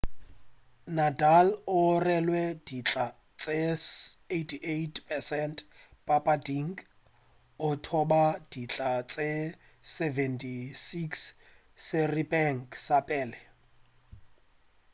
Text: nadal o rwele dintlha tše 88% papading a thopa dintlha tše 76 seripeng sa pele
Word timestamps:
nadal 0.97 1.47
o 1.73 1.81
rwele 2.03 2.39
dintlha 2.69 3.03
tše 3.41 3.57
88% 4.37 5.61
papading 6.07 6.73
a 7.67 7.69
thopa 7.87 8.23
dintlha 8.55 8.91
tše 9.11 9.29
76 9.91 11.23
seripeng 11.89 12.63
sa 12.85 12.97
pele 13.09 13.39